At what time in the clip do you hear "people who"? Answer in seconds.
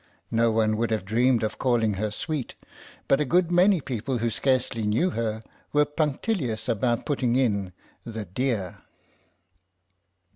3.79-4.31